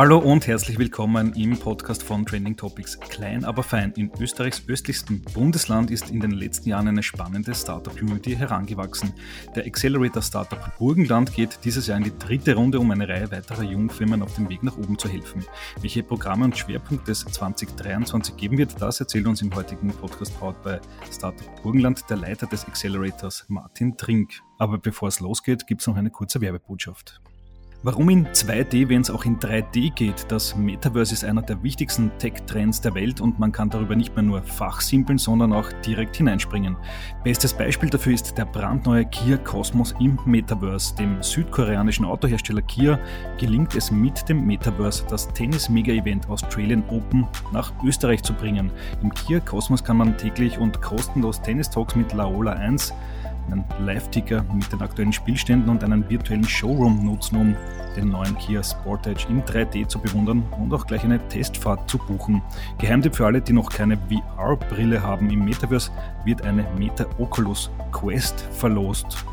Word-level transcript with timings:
Hallo 0.00 0.16
und 0.16 0.46
herzlich 0.46 0.78
willkommen 0.78 1.34
im 1.34 1.58
Podcast 1.58 2.02
von 2.02 2.24
Trending 2.24 2.56
Topics. 2.56 2.98
Klein, 2.98 3.44
aber 3.44 3.62
fein. 3.62 3.92
In 3.96 4.10
Österreichs 4.18 4.66
östlichstem 4.66 5.20
Bundesland 5.34 5.90
ist 5.90 6.10
in 6.10 6.20
den 6.20 6.30
letzten 6.30 6.70
Jahren 6.70 6.88
eine 6.88 7.02
spannende 7.02 7.54
Startup-Community 7.54 8.34
herangewachsen. 8.34 9.12
Der 9.54 9.66
Accelerator 9.66 10.22
Startup 10.22 10.58
Burgenland 10.78 11.34
geht 11.34 11.58
dieses 11.64 11.86
Jahr 11.86 11.98
in 11.98 12.04
die 12.04 12.18
dritte 12.18 12.54
Runde, 12.54 12.80
um 12.80 12.90
eine 12.90 13.06
Reihe 13.06 13.30
weiterer 13.30 13.62
Jungfirmen 13.62 14.22
auf 14.22 14.34
dem 14.36 14.48
Weg 14.48 14.62
nach 14.62 14.78
oben 14.78 14.98
zu 14.98 15.06
helfen. 15.06 15.44
Welche 15.82 16.02
Programme 16.02 16.46
und 16.46 16.56
Schwerpunkte 16.56 17.12
es 17.12 17.26
2023 17.26 18.38
geben 18.38 18.56
wird, 18.56 18.80
das 18.80 19.00
erzählt 19.00 19.26
uns 19.26 19.42
im 19.42 19.54
heutigen 19.54 19.90
Podcast 19.90 20.34
Powered 20.40 20.62
bei 20.62 20.80
Startup 21.12 21.62
Burgenland 21.62 22.08
der 22.08 22.16
Leiter 22.16 22.46
des 22.46 22.64
Accelerators 22.64 23.44
Martin 23.48 23.98
Trink. 23.98 24.40
Aber 24.56 24.78
bevor 24.78 25.08
es 25.08 25.20
losgeht, 25.20 25.66
gibt 25.66 25.82
es 25.82 25.86
noch 25.86 25.96
eine 25.96 26.08
kurze 26.08 26.40
Werbebotschaft. 26.40 27.20
Warum 27.82 28.10
in 28.10 28.26
2D, 28.26 28.90
wenn 28.90 29.00
es 29.00 29.08
auch 29.08 29.24
in 29.24 29.38
3D 29.38 29.94
geht? 29.94 30.26
Das 30.28 30.54
Metaverse 30.54 31.14
ist 31.14 31.24
einer 31.24 31.40
der 31.40 31.62
wichtigsten 31.62 32.10
Tech-Trends 32.18 32.82
der 32.82 32.94
Welt 32.94 33.22
und 33.22 33.38
man 33.38 33.52
kann 33.52 33.70
darüber 33.70 33.96
nicht 33.96 34.14
mehr 34.14 34.22
nur 34.22 34.42
fachsimpeln, 34.42 35.16
sondern 35.16 35.54
auch 35.54 35.72
direkt 35.86 36.16
hineinspringen. 36.16 36.76
Bestes 37.24 37.54
Beispiel 37.54 37.88
dafür 37.88 38.12
ist 38.12 38.36
der 38.36 38.44
brandneue 38.44 39.06
Kia 39.06 39.38
Cosmos 39.38 39.94
im 39.98 40.18
Metaverse. 40.26 40.94
Dem 40.96 41.22
südkoreanischen 41.22 42.04
Autohersteller 42.04 42.60
Kia 42.60 42.98
gelingt 43.38 43.74
es 43.74 43.90
mit 43.90 44.28
dem 44.28 44.44
Metaverse, 44.44 45.06
das 45.08 45.32
Tennis-Mega-Event 45.32 46.28
Australian 46.28 46.84
Open 46.90 47.26
nach 47.50 47.72
Österreich 47.82 48.22
zu 48.22 48.34
bringen. 48.34 48.70
Im 49.02 49.14
Kia 49.14 49.40
Cosmos 49.40 49.82
kann 49.82 49.96
man 49.96 50.18
täglich 50.18 50.58
und 50.58 50.82
kostenlos 50.82 51.40
Tennis-Talks 51.40 51.96
mit 51.96 52.12
Laola 52.12 52.52
1 52.52 52.92
einen 53.52 53.64
Live-Ticker 53.80 54.44
mit 54.52 54.70
den 54.72 54.82
aktuellen 54.82 55.12
Spielständen 55.12 55.70
und 55.70 55.84
einen 55.84 56.08
virtuellen 56.08 56.44
Showroom 56.44 57.04
nutzen, 57.04 57.36
um 57.36 57.56
den 57.96 58.10
neuen 58.10 58.36
Kia 58.38 58.62
Sportage 58.62 59.26
in 59.28 59.42
3D 59.42 59.88
zu 59.88 59.98
bewundern 59.98 60.44
und 60.58 60.72
auch 60.72 60.86
gleich 60.86 61.04
eine 61.04 61.18
Testfahrt 61.28 61.90
zu 61.90 61.98
buchen. 61.98 62.42
Geheimtipp 62.78 63.16
für 63.16 63.26
alle, 63.26 63.40
die 63.40 63.52
noch 63.52 63.70
keine 63.70 63.98
VR-Brille 64.08 65.02
haben 65.02 65.30
im 65.30 65.44
Metaverse, 65.44 65.90
wird 66.24 66.42
eine 66.42 66.64
Meta 66.78 67.06
Oculus 67.18 67.70
Quest 67.92 68.40
verlost. 68.52 69.24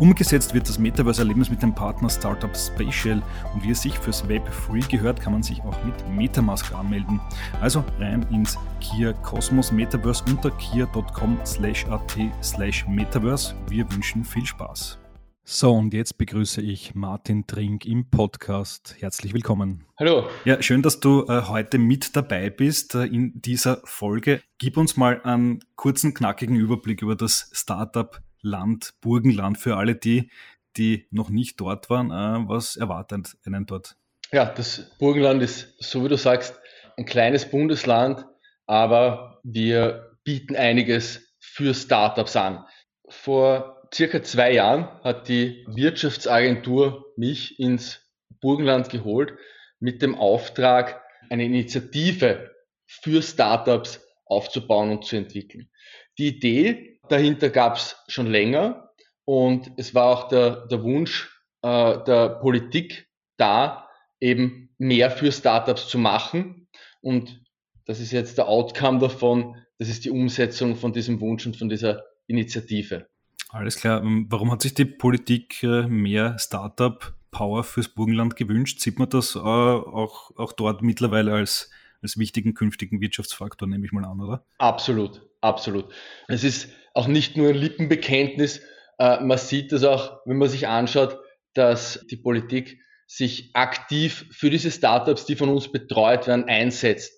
Umgesetzt 0.00 0.54
wird 0.54 0.66
das 0.66 0.78
Metaverse-Erlebnis 0.78 1.50
mit 1.50 1.60
dem 1.60 1.74
Partner 1.74 2.08
Startup 2.08 2.56
Spatial 2.56 3.22
und 3.52 3.62
wie 3.62 3.72
es 3.72 3.82
sich 3.82 3.98
fürs 3.98 4.26
Web 4.26 4.48
Free 4.48 4.80
gehört, 4.80 5.20
kann 5.20 5.34
man 5.34 5.42
sich 5.42 5.60
auch 5.60 5.84
mit 5.84 5.94
Metamask 6.08 6.72
anmelden. 6.74 7.20
Also 7.60 7.84
rein 7.98 8.26
ins 8.30 8.56
Kia 8.80 9.12
Cosmos 9.12 9.70
Metaverse 9.70 10.24
unter 10.26 10.52
kia.com 10.52 11.38
slash 11.44 11.84
at 11.88 12.16
slash 12.42 12.86
Metaverse. 12.88 13.54
Wir 13.68 13.92
wünschen 13.92 14.24
viel 14.24 14.46
Spaß. 14.46 14.98
So, 15.44 15.74
und 15.74 15.92
jetzt 15.92 16.16
begrüße 16.16 16.62
ich 16.62 16.94
Martin 16.94 17.46
Trink 17.46 17.84
im 17.84 18.08
Podcast. 18.08 18.96
Herzlich 19.00 19.34
willkommen. 19.34 19.84
Hallo. 19.98 20.24
Ja, 20.46 20.62
schön, 20.62 20.80
dass 20.80 21.00
du 21.00 21.26
äh, 21.28 21.42
heute 21.42 21.76
mit 21.76 22.16
dabei 22.16 22.48
bist 22.48 22.94
äh, 22.94 23.04
in 23.04 23.32
dieser 23.42 23.82
Folge. 23.84 24.40
Gib 24.56 24.78
uns 24.78 24.96
mal 24.96 25.20
einen 25.24 25.60
kurzen, 25.76 26.14
knackigen 26.14 26.56
Überblick 26.56 27.02
über 27.02 27.16
das 27.16 27.50
Startup 27.52 28.18
Land, 28.42 28.94
Burgenland 29.00 29.58
für 29.58 29.76
alle 29.76 29.94
die, 29.94 30.30
die 30.76 31.06
noch 31.10 31.30
nicht 31.30 31.60
dort 31.60 31.90
waren. 31.90 32.10
Äh, 32.10 32.48
was 32.48 32.76
erwartet 32.76 33.36
einen 33.44 33.66
dort? 33.66 33.96
Ja, 34.32 34.44
das 34.44 34.90
Burgenland 34.98 35.42
ist, 35.42 35.74
so 35.78 36.04
wie 36.04 36.08
du 36.08 36.16
sagst, 36.16 36.54
ein 36.96 37.04
kleines 37.04 37.50
Bundesland, 37.50 38.24
aber 38.66 39.40
wir 39.42 40.16
bieten 40.22 40.54
einiges 40.54 41.34
für 41.40 41.74
Startups 41.74 42.36
an. 42.36 42.64
Vor 43.08 43.88
circa 43.92 44.22
zwei 44.22 44.52
Jahren 44.52 44.88
hat 45.02 45.28
die 45.28 45.64
Wirtschaftsagentur 45.68 47.12
mich 47.16 47.58
ins 47.58 48.00
Burgenland 48.40 48.88
geholt 48.88 49.32
mit 49.80 50.02
dem 50.02 50.14
Auftrag, 50.14 51.02
eine 51.28 51.44
Initiative 51.44 52.50
für 52.86 53.22
Startups 53.22 54.00
aufzubauen 54.26 54.90
und 54.90 55.04
zu 55.04 55.16
entwickeln. 55.16 55.70
Die 56.18 56.28
Idee 56.28 56.99
dahinter 57.10 57.50
gab 57.50 57.76
es 57.76 57.96
schon 58.08 58.26
länger 58.26 58.90
und 59.24 59.70
es 59.76 59.94
war 59.94 60.06
auch 60.06 60.28
der, 60.28 60.66
der 60.66 60.82
Wunsch 60.82 61.30
äh, 61.62 62.02
der 62.04 62.28
Politik 62.40 63.08
da, 63.36 63.88
eben 64.20 64.70
mehr 64.78 65.10
für 65.10 65.32
Startups 65.32 65.88
zu 65.88 65.98
machen. 65.98 66.68
Und 67.00 67.42
das 67.86 68.00
ist 68.00 68.12
jetzt 68.12 68.38
der 68.38 68.48
Outcome 68.48 68.98
davon, 68.98 69.56
das 69.78 69.88
ist 69.88 70.04
die 70.04 70.10
Umsetzung 70.10 70.76
von 70.76 70.92
diesem 70.92 71.20
Wunsch 71.20 71.46
und 71.46 71.56
von 71.56 71.68
dieser 71.68 72.04
Initiative. 72.26 73.06
Alles 73.48 73.76
klar. 73.76 74.02
Ähm, 74.02 74.26
warum 74.28 74.52
hat 74.52 74.62
sich 74.62 74.74
die 74.74 74.84
Politik 74.84 75.62
äh, 75.62 75.86
mehr 75.86 76.38
Startup-Power 76.38 77.64
fürs 77.64 77.88
Burgenland 77.88 78.36
gewünscht? 78.36 78.80
Sieht 78.80 78.98
man 78.98 79.08
das 79.08 79.34
äh, 79.34 79.38
auch, 79.38 80.36
auch 80.36 80.52
dort 80.52 80.82
mittlerweile 80.82 81.32
als, 81.32 81.70
als 82.02 82.18
wichtigen 82.18 82.54
künftigen 82.54 83.00
Wirtschaftsfaktor, 83.00 83.66
nehme 83.66 83.86
ich 83.86 83.92
mal 83.92 84.04
an, 84.04 84.20
oder? 84.20 84.44
Absolut, 84.58 85.29
absolut. 85.40 85.92
Es 86.28 86.44
ist 86.44 86.70
auch 86.94 87.06
nicht 87.06 87.36
nur 87.36 87.50
ein 87.50 87.54
Lippenbekenntnis. 87.54 88.60
Äh, 88.98 89.20
man 89.20 89.38
sieht 89.38 89.72
das 89.72 89.84
auch, 89.84 90.20
wenn 90.26 90.38
man 90.38 90.48
sich 90.48 90.68
anschaut, 90.68 91.18
dass 91.54 92.04
die 92.10 92.16
Politik 92.16 92.78
sich 93.06 93.50
aktiv 93.54 94.26
für 94.30 94.50
diese 94.50 94.70
Startups, 94.70 95.26
die 95.26 95.36
von 95.36 95.48
uns 95.48 95.70
betreut 95.70 96.26
werden, 96.26 96.44
einsetzt. 96.44 97.12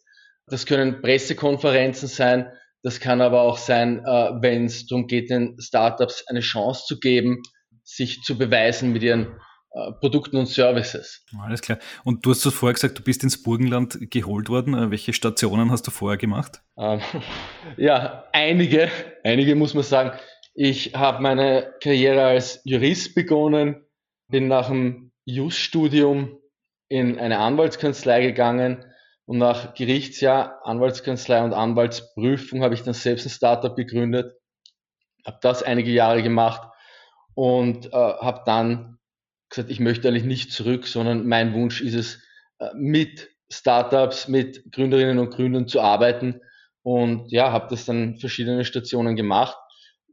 Das 0.46 0.66
können 0.66 1.02
Pressekonferenzen 1.02 2.08
sein, 2.08 2.50
das 2.82 2.98
kann 2.98 3.20
aber 3.20 3.42
auch 3.42 3.58
sein, 3.58 4.04
äh, 4.04 4.30
wenn 4.40 4.64
es 4.66 4.86
darum 4.86 5.06
geht, 5.06 5.30
den 5.30 5.56
Startups 5.60 6.24
eine 6.26 6.40
Chance 6.40 6.84
zu 6.86 6.98
geben, 6.98 7.42
sich 7.84 8.22
zu 8.22 8.36
beweisen 8.38 8.92
mit 8.92 9.02
ihren 9.02 9.38
Produkten 10.00 10.36
und 10.36 10.46
Services. 10.46 11.24
Alles 11.42 11.62
klar. 11.62 11.78
Und 12.04 12.26
du 12.26 12.30
hast 12.30 12.44
es 12.44 12.52
vorher 12.52 12.74
gesagt, 12.74 12.98
du 12.98 13.02
bist 13.02 13.22
ins 13.22 13.42
Burgenland 13.42 14.10
geholt 14.10 14.48
worden. 14.50 14.74
Äh, 14.74 14.90
welche 14.90 15.12
Stationen 15.12 15.70
hast 15.70 15.86
du 15.86 15.90
vorher 15.90 16.18
gemacht? 16.18 16.62
Ähm, 16.76 17.00
ja, 17.78 18.24
einige, 18.32 18.90
einige 19.24 19.54
muss 19.54 19.74
man 19.74 19.82
sagen. 19.82 20.18
Ich 20.54 20.94
habe 20.94 21.22
meine 21.22 21.72
Karriere 21.82 22.24
als 22.24 22.60
Jurist 22.64 23.14
begonnen, 23.14 23.86
bin 24.28 24.48
nach 24.48 24.68
dem 24.68 25.12
Just-Studium 25.24 26.38
in 26.88 27.18
eine 27.18 27.38
Anwaltskanzlei 27.38 28.20
gegangen 28.20 28.84
und 29.24 29.38
nach 29.38 29.72
Gerichtsjahr, 29.72 30.60
Anwaltskanzlei 30.64 31.42
und 31.42 31.54
Anwaltsprüfung 31.54 32.62
habe 32.62 32.74
ich 32.74 32.82
dann 32.82 32.92
selbst 32.92 33.24
ein 33.24 33.30
Startup 33.30 33.74
gegründet, 33.74 34.34
habe 35.24 35.38
das 35.40 35.62
einige 35.62 35.90
Jahre 35.90 36.22
gemacht 36.22 36.68
und 37.34 37.86
äh, 37.86 37.96
habe 37.96 38.42
dann 38.44 38.98
gesagt, 39.54 39.70
ich 39.70 39.80
möchte 39.80 40.08
eigentlich 40.08 40.24
nicht 40.24 40.52
zurück, 40.52 40.86
sondern 40.86 41.26
mein 41.26 41.54
Wunsch 41.54 41.80
ist 41.80 41.94
es, 41.94 42.22
äh, 42.58 42.70
mit 42.74 43.30
Startups, 43.50 44.28
mit 44.28 44.72
Gründerinnen 44.72 45.18
und 45.18 45.30
Gründern 45.30 45.68
zu 45.68 45.80
arbeiten. 45.80 46.40
Und 46.82 47.30
ja, 47.30 47.52
habe 47.52 47.68
das 47.68 47.84
dann 47.84 48.16
verschiedene 48.16 48.64
Stationen 48.64 49.14
gemacht. 49.14 49.56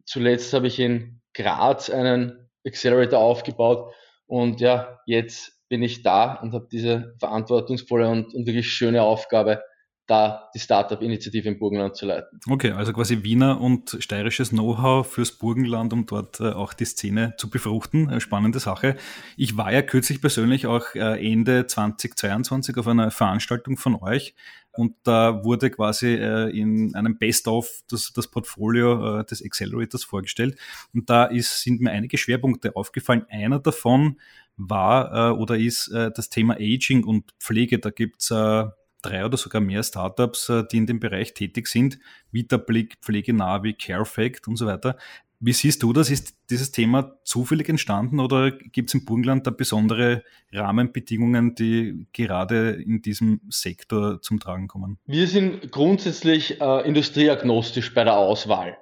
Zuletzt 0.05 0.53
habe 0.53 0.67
ich 0.67 0.79
in 0.79 1.21
Graz 1.33 1.89
einen 1.89 2.49
Accelerator 2.65 3.19
aufgebaut. 3.19 3.93
Und 4.27 4.59
ja, 4.59 4.99
jetzt 5.05 5.59
bin 5.69 5.81
ich 5.81 6.03
da 6.03 6.33
und 6.35 6.53
habe 6.53 6.67
diese 6.71 7.15
verantwortungsvolle 7.19 8.09
und, 8.09 8.33
und 8.33 8.45
wirklich 8.45 8.71
schöne 8.71 9.03
Aufgabe, 9.03 9.63
da 10.09 10.49
die 10.55 10.59
Startup-Initiative 10.59 11.47
im 11.47 11.59
Burgenland 11.59 11.95
zu 11.95 12.07
leiten. 12.07 12.39
Okay, 12.49 12.71
also 12.71 12.93
quasi 12.93 13.21
Wiener 13.21 13.61
und 13.61 13.95
steirisches 13.99 14.49
Know-how 14.49 15.05
fürs 15.05 15.33
Burgenland, 15.33 15.93
um 15.93 16.07
dort 16.07 16.39
äh, 16.39 16.49
auch 16.49 16.73
die 16.73 16.85
Szene 16.85 17.35
zu 17.37 17.47
befruchten. 17.49 18.09
Äh, 18.09 18.19
spannende 18.19 18.59
Sache. 18.59 18.95
Ich 19.37 19.55
war 19.55 19.71
ja 19.71 19.83
kürzlich 19.83 20.19
persönlich 20.19 20.65
auch 20.65 20.95
äh, 20.95 21.31
Ende 21.31 21.67
2022 21.67 22.77
auf 22.77 22.87
einer 22.87 23.11
Veranstaltung 23.11 23.77
von 23.77 24.01
euch 24.01 24.33
und 24.71 24.95
da 25.03 25.43
wurde 25.43 25.69
quasi 25.71 26.13
in 26.13 26.95
einem 26.95 27.17
Best-of 27.17 27.81
das, 27.89 28.13
das 28.13 28.27
Portfolio 28.27 29.23
des 29.23 29.43
Accelerators 29.43 30.03
vorgestellt 30.03 30.57
und 30.93 31.09
da 31.09 31.25
ist, 31.25 31.63
sind 31.63 31.81
mir 31.81 31.89
einige 31.89 32.17
Schwerpunkte 32.17 32.75
aufgefallen. 32.75 33.25
Einer 33.29 33.59
davon 33.59 34.19
war 34.55 35.37
oder 35.37 35.57
ist 35.57 35.91
das 35.91 36.29
Thema 36.29 36.53
Aging 36.53 37.03
und 37.03 37.33
Pflege. 37.39 37.79
Da 37.79 37.89
gibt's 37.89 38.29
äh, 38.29 38.65
drei 39.01 39.25
oder 39.25 39.37
sogar 39.37 39.61
mehr 39.61 39.83
Startups, 39.83 40.49
äh, 40.49 40.63
die 40.71 40.77
in 40.77 40.87
dem 40.87 40.99
Bereich 40.99 41.33
tätig 41.33 41.67
sind, 41.67 41.99
Vitablick, 42.31 42.97
Pflegenavi, 43.01 43.73
Carefact 43.73 44.47
und 44.47 44.57
so 44.57 44.65
weiter. 44.65 44.97
Wie 45.41 45.53
siehst 45.53 45.83
du 45.83 45.93
das? 45.93 46.09
Ist 46.09 46.35
dieses 46.49 46.71
Thema 46.71 47.17
zufällig 47.23 47.69
entstanden 47.69 48.19
oder 48.19 48.51
gibt 48.51 48.89
es 48.89 48.93
im 48.93 49.05
Burgenland 49.05 49.47
da 49.47 49.51
besondere 49.51 50.23
Rahmenbedingungen, 50.51 51.55
die 51.55 52.07
gerade 52.11 52.71
in 52.71 53.01
diesem 53.01 53.39
Sektor 53.47 54.21
zum 54.21 54.41
Tragen 54.41 54.67
kommen? 54.67 54.99
Wir 55.05 55.27
sind 55.27 55.71
grundsätzlich 55.71 56.59
äh, 56.59 56.85
industrieagnostisch 56.85 57.93
bei 57.93 58.03
der 58.03 58.17
Auswahl. 58.17 58.77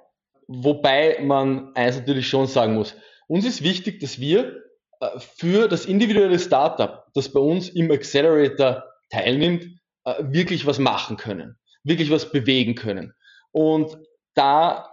Wobei 0.48 1.20
man 1.22 1.76
eins 1.76 1.96
natürlich 1.96 2.26
schon 2.26 2.48
sagen 2.48 2.74
muss. 2.74 2.96
Uns 3.28 3.44
ist 3.44 3.62
wichtig, 3.62 4.00
dass 4.00 4.18
wir 4.18 4.56
äh, 5.00 5.06
für 5.36 5.68
das 5.68 5.86
individuelle 5.86 6.40
Startup, 6.40 7.04
das 7.14 7.32
bei 7.32 7.40
uns 7.40 7.68
im 7.68 7.88
Accelerator 7.92 8.82
teilnimmt, 9.10 9.77
äh, 10.08 10.32
wirklich 10.32 10.66
was 10.66 10.78
machen 10.78 11.16
können, 11.16 11.56
wirklich 11.84 12.10
was 12.10 12.32
bewegen 12.32 12.74
können. 12.74 13.14
Und 13.52 13.98
da 14.34 14.90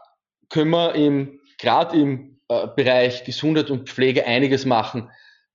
können 0.50 0.72
wir 0.72 1.30
gerade 1.58 1.98
im 1.98 2.40
äh, 2.50 2.68
Bereich 2.76 3.24
Gesundheit 3.24 3.70
und 3.70 3.90
Pflege 3.90 4.26
einiges 4.26 4.66
machen. 4.66 5.10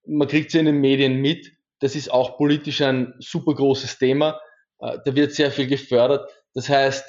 Man 0.06 0.28
kriegt 0.28 0.48
es 0.48 0.54
in 0.54 0.66
den 0.66 0.80
Medien 0.80 1.16
mit, 1.20 1.52
das 1.80 1.94
ist 1.94 2.10
auch 2.10 2.36
politisch 2.36 2.80
ein 2.80 3.14
super 3.18 3.54
großes 3.54 3.98
Thema. 3.98 4.40
Äh, 4.78 4.98
da 5.04 5.14
wird 5.14 5.32
sehr 5.32 5.50
viel 5.50 5.66
gefördert. 5.66 6.30
Das 6.54 6.68
heißt, 6.68 7.04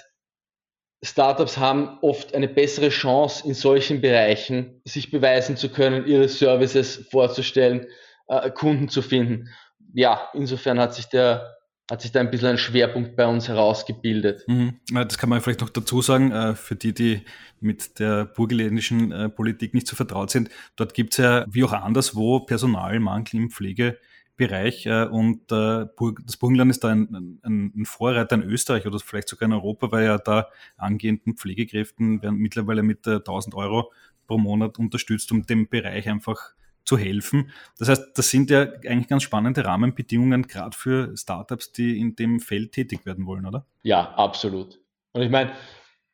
Startups 1.04 1.58
haben 1.58 1.98
oft 2.02 2.36
eine 2.36 2.48
bessere 2.48 2.90
Chance 2.90 3.48
in 3.48 3.54
solchen 3.54 4.02
Bereichen, 4.02 4.82
sich 4.86 5.10
beweisen 5.10 5.58
zu 5.58 5.70
können, 5.70 6.06
ihre 6.06 6.28
Services 6.28 7.08
vorzustellen, 7.10 7.88
äh, 8.28 8.52
Kunden 8.52 8.88
zu 8.88 9.02
finden. 9.02 9.50
Ja, 9.94 10.30
insofern 10.34 10.80
hat 10.80 10.94
sich 10.94 11.08
der 11.08 11.58
hat 11.90 12.02
sich 12.02 12.12
da 12.12 12.20
ein 12.22 12.32
bisschen 12.32 12.50
ein 12.50 12.58
Schwerpunkt 12.58 13.16
bei 13.16 13.28
uns 13.28 13.48
herausgebildet. 13.48 14.46
Mhm. 14.48 14.80
Das 14.94 15.18
kann 15.18 15.30
man 15.30 15.42
vielleicht 15.42 15.62
noch 15.62 15.70
dazu 15.70 16.02
sagen, 16.02 16.32
äh, 16.32 16.56
für 16.56 16.76
die, 16.76 16.94
die 16.94 17.22
mit 17.60 18.00
der 18.00 18.26
burgenländischen 18.26 19.12
äh, 19.12 19.30
Politik 19.30 19.74
nicht 19.74 19.88
so 19.88 19.96
vertraut 19.96 20.32
sind. 20.32 20.50
Dort 20.76 20.94
gibt 20.94 21.14
es 21.14 21.18
ja, 21.18 21.46
wie 21.50 21.64
auch 21.64 21.74
anderswo, 21.74 22.40
Personalmangel 22.40 23.36
im 23.36 23.50
Pflegebereich 23.50 24.86
äh, 24.86 25.06
und 25.06 25.52
das 25.52 26.38
Burgenland 26.38 26.72
ist 26.72 26.84
da 26.84 26.90
ein, 26.90 27.40
ein, 27.44 27.86
Vorreiter 27.86 28.36
in 28.36 28.44
Österreich 28.44 28.86
oder 28.88 29.00
vielleicht 29.00 29.28
sogar 29.28 29.48
in 29.48 29.54
Europa, 29.54 29.92
weil 29.92 30.06
ja 30.06 30.18
da 30.18 30.48
angehenden 30.78 31.36
Pflegekräften 31.36 32.22
werden 32.22 32.38
mittlerweile 32.38 32.84
mit 32.84 33.06
1000 33.06 33.54
Euro 33.56 33.92
pro 34.28 34.38
Monat 34.38 34.80
unterstützt, 34.80 35.32
um 35.32 35.46
dem 35.46 35.68
Bereich 35.68 36.08
einfach 36.08 36.54
zu 36.86 36.98
helfen. 36.98 37.52
Das 37.78 37.90
heißt, 37.90 38.18
das 38.18 38.30
sind 38.30 38.50
ja 38.50 38.62
eigentlich 38.62 39.08
ganz 39.08 39.24
spannende 39.24 39.66
Rahmenbedingungen, 39.66 40.48
gerade 40.48 40.76
für 40.76 41.16
Startups, 41.16 41.72
die 41.72 42.00
in 42.00 42.16
dem 42.16 42.40
Feld 42.40 42.72
tätig 42.72 43.06
werden 43.06 43.26
wollen, 43.26 43.46
oder? 43.46 43.66
Ja, 43.84 44.14
absolut. 44.16 44.80
Und 45.14 45.22
ich 45.22 45.30
meine, 45.30 45.52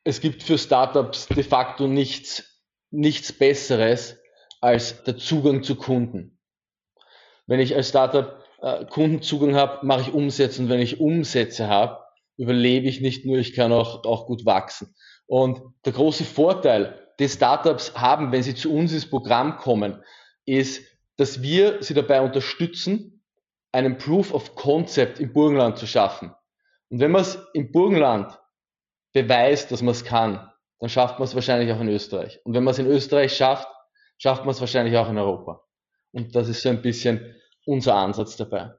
es 0.04 0.20
gibt 0.20 0.42
für 0.42 0.58
Startups 0.58 1.26
de 1.26 1.42
facto 1.42 1.86
nichts, 1.86 2.62
nichts 2.90 3.32
Besseres 3.32 4.16
als 4.60 5.04
der 5.04 5.16
Zugang 5.16 5.62
zu 5.62 5.76
Kunden. 5.76 6.38
Wenn 7.46 7.60
ich 7.60 7.74
als 7.74 7.88
Startup 7.88 8.44
äh, 8.60 8.84
Kundenzugang 8.86 9.54
habe, 9.54 9.86
mache 9.86 10.02
ich 10.02 10.12
Umsätze 10.12 10.62
und 10.62 10.68
wenn 10.68 10.80
ich 10.80 11.00
Umsätze 11.00 11.68
habe, 11.68 11.98
überlebe 12.36 12.86
ich 12.86 13.00
nicht 13.00 13.24
nur, 13.24 13.38
ich 13.38 13.54
kann 13.54 13.72
auch, 13.72 14.04
auch 14.04 14.26
gut 14.26 14.46
wachsen. 14.46 14.94
Und 15.26 15.60
der 15.84 15.92
große 15.92 16.24
Vorteil, 16.24 16.98
den 17.18 17.28
Startups 17.28 17.94
haben, 17.94 18.32
wenn 18.32 18.42
sie 18.42 18.54
zu 18.54 18.72
uns 18.72 18.92
ins 18.92 19.08
Programm 19.10 19.56
kommen, 19.56 20.02
ist, 20.48 20.82
dass 21.16 21.42
wir 21.42 21.82
sie 21.82 21.94
dabei 21.94 22.20
unterstützen, 22.20 23.22
einen 23.72 23.98
Proof 23.98 24.32
of 24.32 24.54
Concept 24.54 25.20
im 25.20 25.32
Burgenland 25.32 25.78
zu 25.78 25.86
schaffen. 25.86 26.34
Und 26.88 27.00
wenn 27.00 27.10
man 27.10 27.22
es 27.22 27.38
im 27.52 27.70
Burgenland 27.70 28.38
beweist, 29.12 29.70
dass 29.70 29.82
man 29.82 29.92
es 29.92 30.04
kann, 30.04 30.50
dann 30.80 30.88
schafft 30.88 31.18
man 31.18 31.26
es 31.26 31.34
wahrscheinlich 31.34 31.72
auch 31.72 31.80
in 31.80 31.88
Österreich. 31.88 32.40
Und 32.44 32.54
wenn 32.54 32.64
man 32.64 32.72
es 32.72 32.78
in 32.78 32.86
Österreich 32.86 33.36
schafft, 33.36 33.68
schafft 34.16 34.44
man 34.44 34.50
es 34.50 34.60
wahrscheinlich 34.60 34.96
auch 34.96 35.10
in 35.10 35.18
Europa. 35.18 35.62
Und 36.12 36.34
das 36.34 36.48
ist 36.48 36.62
so 36.62 36.68
ein 36.68 36.82
bisschen 36.82 37.34
unser 37.66 37.96
Ansatz 37.96 38.36
dabei. 38.36 38.72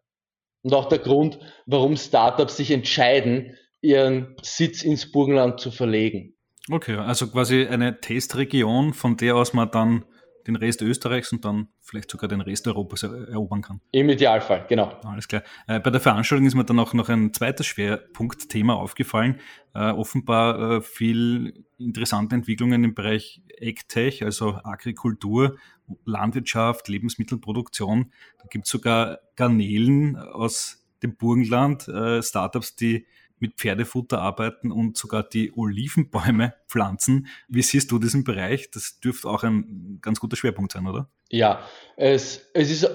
Und 0.62 0.74
auch 0.74 0.90
der 0.90 1.00
Grund, 1.00 1.40
warum 1.66 1.96
Startups 1.96 2.58
sich 2.58 2.72
entscheiden, 2.72 3.58
ihren 3.82 4.36
Sitz 4.42 4.84
ins 4.84 5.12
Burgenland 5.12 5.60
zu 5.60 5.72
verlegen. 5.72 6.36
Okay, 6.72 6.96
also 6.96 7.28
quasi 7.28 7.66
eine 7.66 8.00
Testregion, 8.00 8.94
von 8.94 9.18
der 9.18 9.36
aus 9.36 9.54
man 9.54 9.72
dann 9.72 10.06
den 10.50 10.56
Rest 10.56 10.82
Österreichs 10.82 11.32
und 11.32 11.46
dann 11.46 11.68
vielleicht 11.82 12.10
sogar 12.10 12.28
den 12.28 12.42
Rest 12.42 12.68
Europas 12.68 13.04
erobern 13.04 13.62
kann. 13.62 13.82
Im 13.92 14.10
Idealfall, 14.10 14.66
genau. 14.68 15.00
Alles 15.04 15.28
klar. 15.28 15.44
Äh, 15.68 15.80
bei 15.80 15.90
der 15.90 16.02
Veranstaltung 16.02 16.46
ist 16.46 16.56
mir 16.56 16.66
dann 16.66 16.80
auch 16.80 16.94
noch 16.94 17.10
ein 17.10 17.34
zweites 17.34 17.68
Schwerpunktthema 17.68 18.74
aufgefallen. 18.74 19.40
Äh, 19.74 19.92
offenbar 19.92 20.78
äh, 20.78 20.82
viel 20.82 21.66
interessante 21.78 22.36
Entwicklungen 22.36 22.84
im 22.84 22.96
Bereich 22.96 23.42
AgTech, 23.62 24.24
also 24.24 24.60
Agrikultur, 24.64 25.58
Landwirtschaft, 26.06 26.88
Lebensmittelproduktion. 26.88 28.12
Da 28.40 28.46
gibt 28.50 28.66
es 28.66 28.72
sogar 28.72 29.20
Garnelen 29.36 30.18
aus 30.18 30.86
dem 31.04 31.16
Burgenland, 31.16 31.88
äh, 31.88 32.22
Startups, 32.22 32.76
die 32.76 33.06
mit 33.40 33.56
Pferdefutter 33.56 34.22
arbeiten 34.22 34.72
und 34.72 34.98
sogar 34.98 35.24
die 35.24 35.52
Olivenbäume 35.56 36.54
pflanzen. 36.68 37.28
Wie 37.48 37.62
siehst 37.62 37.92
du 37.92 38.00
diesen 38.00 38.24
Bereich? 38.24 38.72
Das 38.72 39.00
dürfte 39.00 39.28
auch 39.28 39.44
ein 39.44 40.00
ganz 40.02 40.20
guter 40.20 40.36
Schwerpunkt 40.36 40.72
sein, 40.72 40.88
oder? 40.88 41.10
Ja, 41.30 41.68
es, 41.98 42.50
es 42.54 42.72
ist 42.72 42.90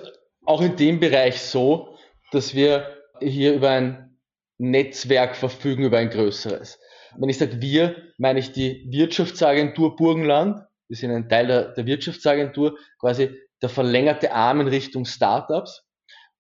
auch 0.44 0.60
in 0.60 0.76
dem 0.76 1.00
Bereich 1.00 1.40
so, 1.40 1.96
dass 2.32 2.54
wir 2.54 2.86
hier 3.20 3.54
über 3.54 3.70
ein 3.70 4.18
Netzwerk 4.58 5.36
verfügen, 5.36 5.84
über 5.84 5.98
ein 5.98 6.10
größeres. 6.10 6.78
Wenn 7.16 7.28
ich 7.28 7.38
sage 7.38 7.60
wir, 7.60 7.96
meine 8.18 8.40
ich 8.40 8.52
die 8.52 8.86
Wirtschaftsagentur 8.90 9.96
Burgenland. 9.96 10.60
Wir 10.88 10.96
sind 10.96 11.10
ein 11.10 11.28
Teil 11.28 11.46
der, 11.46 11.72
der 11.72 11.86
Wirtschaftsagentur, 11.86 12.78
quasi 12.98 13.30
der 13.62 13.68
verlängerte 13.68 14.32
Arm 14.32 14.60
in 14.60 14.68
Richtung 14.68 15.04
Startups. 15.04 15.84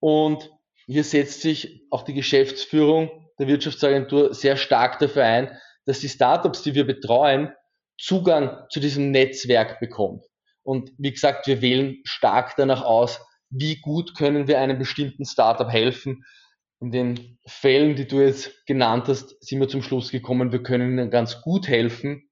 Und 0.00 0.50
hier 0.86 1.04
setzt 1.04 1.40
sich 1.40 1.86
auch 1.90 2.02
die 2.02 2.14
Geschäftsführung 2.14 3.23
der 3.38 3.48
Wirtschaftsagentur 3.48 4.34
sehr 4.34 4.56
stark 4.56 4.98
dafür 4.98 5.24
ein, 5.24 5.58
dass 5.86 6.00
die 6.00 6.08
Startups, 6.08 6.62
die 6.62 6.74
wir 6.74 6.86
betreuen, 6.86 7.52
Zugang 7.98 8.66
zu 8.70 8.80
diesem 8.80 9.10
Netzwerk 9.10 9.80
bekommt. 9.80 10.24
Und 10.62 10.90
wie 10.98 11.12
gesagt, 11.12 11.46
wir 11.46 11.60
wählen 11.60 12.00
stark 12.04 12.54
danach 12.56 12.82
aus, 12.82 13.20
wie 13.50 13.80
gut 13.80 14.16
können 14.16 14.48
wir 14.48 14.58
einem 14.58 14.78
bestimmten 14.78 15.24
Startup 15.24 15.70
helfen. 15.70 16.24
In 16.80 16.90
den 16.90 17.38
Fällen, 17.46 17.94
die 17.94 18.08
du 18.08 18.20
jetzt 18.20 18.66
genannt 18.66 19.04
hast, 19.08 19.36
sind 19.44 19.60
wir 19.60 19.68
zum 19.68 19.82
Schluss 19.82 20.10
gekommen, 20.10 20.52
wir 20.52 20.62
können 20.62 20.92
ihnen 20.92 21.10
ganz 21.10 21.40
gut 21.42 21.68
helfen. 21.68 22.28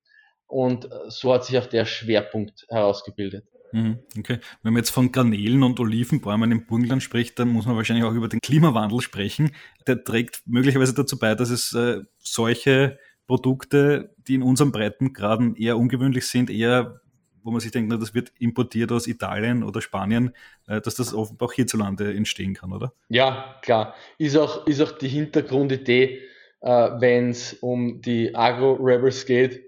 Und 0.47 0.89
so 1.09 1.33
hat 1.33 1.45
sich 1.45 1.59
auch 1.59 1.67
der 1.67 1.85
Schwerpunkt 1.85 2.67
herausgebildet. 2.69 3.47
Mhm, 3.73 3.99
okay. 4.19 4.39
Wenn 4.63 4.75
man 4.75 4.83
jetzt 4.83 4.91
von 4.91 5.13
Garnelen 5.13 5.63
und 5.63 5.81
Olivenbäumen 5.81 6.53
im 6.53 6.67
Burgenland 6.67 7.03
spricht, 7.03 7.39
dann 7.39 7.49
muss 7.49 7.67
man 7.67 7.77
wahrscheinlich 7.77 8.05
auch 8.05 8.13
über 8.13 8.29
den 8.29 8.41
Klimawandel 8.41 9.01
sprechen. 9.01 9.53
Der 9.87 10.05
trägt 10.05 10.43
möglicherweise 10.47 10.95
dazu 10.95 11.19
bei, 11.19 11.35
dass 11.35 11.51
es 11.51 11.73
äh, 11.73 12.01
solche 12.19 12.99
Produkte, 13.27 14.15
die 14.29 14.35
in 14.35 14.43
unseren 14.43 14.73
Breitengraden 14.73 15.57
eher 15.57 15.79
ungewöhnlich 15.79 16.27
sind, 16.27 16.51
eher, 16.51 17.01
wo 17.43 17.51
man 17.51 17.61
sich 17.61 17.71
denkt, 17.71 17.91
na, 17.91 17.97
das 17.97 18.15
wird 18.15 18.31
importiert 18.39 18.93
aus 18.93 19.07
Italien 19.07 19.63
oder 19.63 19.81
Spanien, 19.81 20.33
äh, 20.67 20.81
dass 20.81 20.95
das 20.97 21.15
offenbar 21.15 21.49
auch 21.49 21.53
hierzulande 21.53 22.13
entstehen 22.15 22.55
kann, 22.55 22.73
oder? 22.73 22.93
Ja, 23.09 23.57
klar. 23.63 23.95
Ist 24.19 24.37
auch, 24.37 24.67
ist 24.67 24.83
auch 24.83 24.93
die 24.93 25.09
Hintergrundidee, 25.09 26.21
äh, 26.61 26.69
wenn 26.69 27.31
es 27.31 27.55
um 27.55 28.03
die 28.03 28.35
Agro-Rebels 28.35 29.25
geht. 29.25 29.63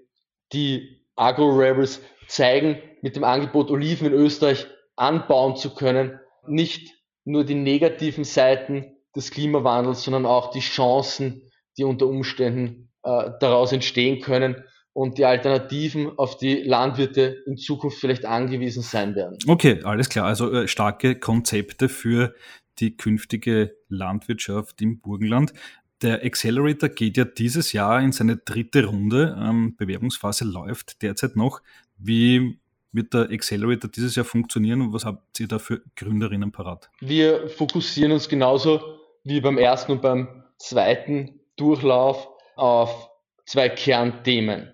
Die 0.53 1.01
Agro-Rebels 1.15 2.01
zeigen 2.27 2.77
mit 3.05 3.15
dem 3.15 3.23
Angebot, 3.23 3.69
Oliven 3.69 4.07
in 4.07 4.13
Österreich 4.13 4.65
anbauen 4.95 5.55
zu 5.55 5.75
können, 5.75 6.19
nicht 6.47 6.91
nur 7.23 7.43
die 7.43 7.53
negativen 7.53 8.23
Seiten 8.23 8.97
des 9.15 9.29
Klimawandels, 9.29 10.03
sondern 10.03 10.25
auch 10.25 10.49
die 10.49 10.59
Chancen, 10.59 11.43
die 11.77 11.83
unter 11.83 12.07
Umständen 12.07 12.89
äh, 13.03 13.29
daraus 13.39 13.71
entstehen 13.73 14.21
können 14.21 14.63
und 14.93 15.19
die 15.19 15.25
Alternativen, 15.25 16.17
auf 16.17 16.39
die 16.39 16.63
Landwirte 16.63 17.43
in 17.45 17.57
Zukunft 17.57 17.99
vielleicht 17.99 18.25
angewiesen 18.25 18.81
sein 18.81 19.13
werden. 19.13 19.37
Okay, 19.45 19.83
alles 19.83 20.09
klar. 20.09 20.25
Also 20.25 20.51
äh, 20.51 20.67
starke 20.67 21.19
Konzepte 21.19 21.89
für 21.89 22.33
die 22.79 22.97
künftige 22.97 23.75
Landwirtschaft 23.87 24.81
im 24.81 24.99
Burgenland. 24.99 25.53
Der 26.01 26.23
Accelerator 26.23 26.89
geht 26.89 27.17
ja 27.17 27.25
dieses 27.25 27.71
Jahr 27.71 28.01
in 28.01 28.13
seine 28.13 28.37
dritte 28.37 28.85
Runde. 28.85 29.37
Ähm, 29.39 29.75
Bewerbungsphase 29.77 30.43
läuft 30.43 31.03
derzeit 31.03 31.35
noch. 31.35 31.61
Wie 31.99 32.57
wird 32.95 33.13
der 33.13 33.29
Accelerator 33.29 33.89
dieses 33.89 34.15
Jahr 34.15 34.25
funktionieren 34.25 34.81
und 34.81 34.93
was 34.93 35.05
habt 35.05 35.39
ihr 35.39 35.47
da 35.47 35.59
für 35.59 35.81
Gründerinnen 35.95 36.51
parat? 36.51 36.89
Wir 37.01 37.49
fokussieren 37.49 38.11
uns 38.11 38.29
genauso 38.29 38.99
wie 39.23 39.41
beim 39.41 39.57
ersten 39.57 39.93
und 39.93 40.01
beim 40.01 40.43
zweiten 40.57 41.39
Durchlauf 41.57 42.27
auf 42.55 43.09
zwei 43.45 43.69
Kernthemen. 43.69 44.73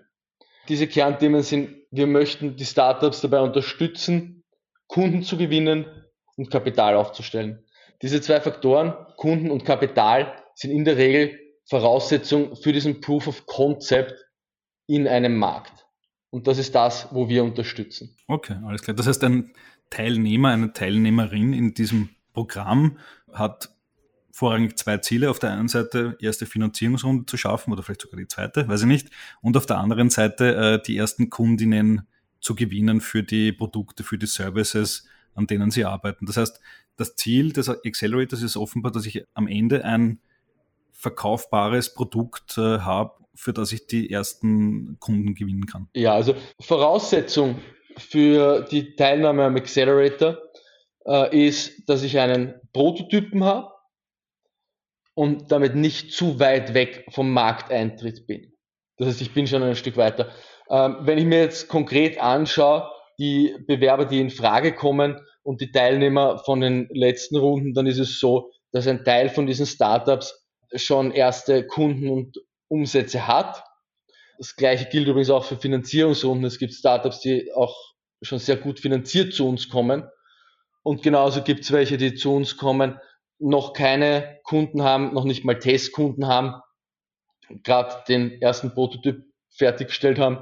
Diese 0.68 0.86
Kernthemen 0.86 1.42
sind, 1.42 1.76
wir 1.90 2.06
möchten 2.06 2.56
die 2.56 2.64
Startups 2.64 3.20
dabei 3.20 3.40
unterstützen, 3.40 4.44
Kunden 4.86 5.22
zu 5.22 5.36
gewinnen 5.36 5.86
und 6.36 6.50
Kapital 6.50 6.96
aufzustellen. 6.96 7.64
Diese 8.02 8.20
zwei 8.20 8.40
Faktoren, 8.40 8.94
Kunden 9.16 9.50
und 9.50 9.64
Kapital, 9.64 10.36
sind 10.54 10.70
in 10.70 10.84
der 10.84 10.96
Regel 10.96 11.38
Voraussetzung 11.68 12.56
für 12.56 12.72
diesen 12.72 13.00
Proof 13.00 13.28
of 13.28 13.46
Concept 13.46 14.14
in 14.86 15.08
einem 15.08 15.36
Markt. 15.36 15.81
Und 16.32 16.46
das 16.46 16.56
ist 16.56 16.74
das, 16.74 17.08
wo 17.10 17.28
wir 17.28 17.44
unterstützen. 17.44 18.16
Okay, 18.26 18.56
alles 18.64 18.82
klar. 18.82 18.96
Das 18.96 19.06
heißt, 19.06 19.22
ein 19.24 19.52
Teilnehmer, 19.90 20.48
eine 20.48 20.72
Teilnehmerin 20.72 21.52
in 21.52 21.74
diesem 21.74 22.08
Programm 22.32 22.96
hat 23.30 23.68
vorrangig 24.30 24.78
zwei 24.78 24.96
Ziele. 24.96 25.28
Auf 25.28 25.38
der 25.40 25.50
einen 25.52 25.68
Seite 25.68 26.16
erste 26.20 26.46
Finanzierungsrunde 26.46 27.26
zu 27.26 27.36
schaffen 27.36 27.70
oder 27.70 27.82
vielleicht 27.82 28.00
sogar 28.00 28.18
die 28.18 28.28
zweite, 28.28 28.66
weiß 28.66 28.80
ich 28.80 28.86
nicht. 28.86 29.10
Und 29.42 29.58
auf 29.58 29.66
der 29.66 29.76
anderen 29.76 30.08
Seite 30.08 30.56
äh, 30.56 30.82
die 30.82 30.96
ersten 30.96 31.28
Kundinnen 31.28 32.08
zu 32.40 32.54
gewinnen 32.54 33.02
für 33.02 33.22
die 33.22 33.52
Produkte, 33.52 34.02
für 34.02 34.16
die 34.16 34.26
Services, 34.26 35.06
an 35.34 35.46
denen 35.46 35.70
sie 35.70 35.84
arbeiten. 35.84 36.24
Das 36.24 36.38
heißt, 36.38 36.58
das 36.96 37.14
Ziel 37.14 37.52
des 37.52 37.68
Accelerators 37.68 38.40
ist 38.40 38.56
offenbar, 38.56 38.90
dass 38.90 39.04
ich 39.04 39.22
am 39.34 39.48
Ende 39.48 39.84
ein 39.84 40.18
verkaufbares 40.92 41.92
Produkt 41.92 42.56
äh, 42.56 42.78
habe, 42.78 43.21
für 43.34 43.52
das 43.52 43.72
ich 43.72 43.86
die 43.86 44.10
ersten 44.10 44.98
Kunden 45.00 45.34
gewinnen 45.34 45.66
kann. 45.66 45.88
Ja, 45.94 46.14
also 46.14 46.34
Voraussetzung 46.60 47.60
für 47.96 48.62
die 48.70 48.94
Teilnahme 48.96 49.44
am 49.44 49.56
Accelerator 49.56 50.38
äh, 51.06 51.46
ist, 51.46 51.88
dass 51.88 52.02
ich 52.02 52.18
einen 52.18 52.54
Prototypen 52.72 53.44
habe 53.44 53.70
und 55.14 55.52
damit 55.52 55.74
nicht 55.74 56.12
zu 56.12 56.38
weit 56.40 56.74
weg 56.74 57.06
vom 57.10 57.32
Markteintritt 57.32 58.26
bin. 58.26 58.52
Das 58.96 59.08
heißt, 59.08 59.22
ich 59.22 59.34
bin 59.34 59.46
schon 59.46 59.62
ein 59.62 59.76
Stück 59.76 59.96
weiter. 59.96 60.30
Ähm, 60.70 60.98
wenn 61.00 61.18
ich 61.18 61.24
mir 61.24 61.40
jetzt 61.40 61.68
konkret 61.68 62.18
anschaue, 62.18 62.88
die 63.18 63.54
Bewerber, 63.66 64.04
die 64.04 64.20
in 64.20 64.30
Frage 64.30 64.74
kommen 64.74 65.20
und 65.42 65.60
die 65.60 65.70
Teilnehmer 65.70 66.38
von 66.38 66.60
den 66.60 66.88
letzten 66.92 67.36
Runden, 67.36 67.74
dann 67.74 67.86
ist 67.86 67.98
es 67.98 68.18
so, 68.18 68.50
dass 68.72 68.86
ein 68.86 69.04
Teil 69.04 69.28
von 69.28 69.46
diesen 69.46 69.66
Startups 69.66 70.46
schon 70.74 71.10
erste 71.10 71.66
Kunden 71.66 72.08
und 72.08 72.38
Umsätze 72.72 73.26
hat. 73.26 73.62
Das 74.38 74.56
gleiche 74.56 74.86
gilt 74.86 75.06
übrigens 75.06 75.30
auch 75.30 75.44
für 75.44 75.58
Finanzierungsrunden. 75.58 76.46
Es 76.46 76.58
gibt 76.58 76.72
Startups, 76.72 77.20
die 77.20 77.52
auch 77.52 77.76
schon 78.22 78.38
sehr 78.38 78.56
gut 78.56 78.80
finanziert 78.80 79.34
zu 79.34 79.46
uns 79.46 79.68
kommen. 79.68 80.08
Und 80.82 81.02
genauso 81.02 81.42
gibt 81.42 81.60
es 81.60 81.70
welche, 81.70 81.98
die 81.98 82.14
zu 82.14 82.34
uns 82.34 82.56
kommen, 82.56 82.98
noch 83.38 83.72
keine 83.72 84.38
Kunden 84.42 84.82
haben, 84.82 85.12
noch 85.12 85.24
nicht 85.24 85.44
mal 85.44 85.58
Testkunden 85.58 86.26
haben, 86.26 86.60
gerade 87.62 88.02
den 88.08 88.40
ersten 88.40 88.72
Prototyp 88.72 89.22
fertiggestellt 89.50 90.18
haben 90.18 90.38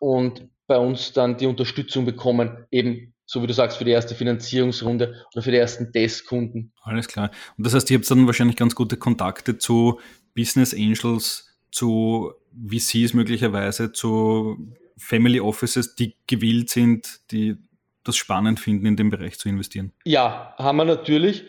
und 0.00 0.48
bei 0.66 0.78
uns 0.78 1.12
dann 1.12 1.36
die 1.36 1.46
Unterstützung 1.46 2.04
bekommen, 2.04 2.66
eben 2.70 3.14
so 3.24 3.42
wie 3.42 3.46
du 3.46 3.54
sagst, 3.54 3.76
für 3.76 3.84
die 3.84 3.90
erste 3.90 4.14
Finanzierungsrunde 4.14 5.24
oder 5.32 5.42
für 5.42 5.50
die 5.50 5.58
ersten 5.58 5.92
Testkunden. 5.92 6.72
Alles 6.82 7.08
klar. 7.08 7.30
Und 7.56 7.66
das 7.66 7.74
heißt, 7.74 7.90
ihr 7.90 7.98
habt 7.98 8.10
dann 8.10 8.26
wahrscheinlich 8.26 8.56
ganz 8.56 8.74
gute 8.74 8.96
Kontakte 8.96 9.58
zu 9.58 10.00
Business 10.34 10.72
Angels, 10.72 11.47
zu 11.70 12.32
VCs 12.68 13.14
möglicherweise, 13.14 13.92
zu 13.92 14.56
Family 14.96 15.40
Offices, 15.40 15.94
die 15.94 16.14
gewillt 16.26 16.70
sind, 16.70 17.20
die 17.30 17.56
das 18.04 18.16
spannend 18.16 18.58
finden, 18.58 18.86
in 18.86 18.96
dem 18.96 19.10
Bereich 19.10 19.38
zu 19.38 19.48
investieren. 19.48 19.92
Ja, 20.04 20.54
haben 20.56 20.76
wir 20.78 20.84
natürlich. 20.84 21.44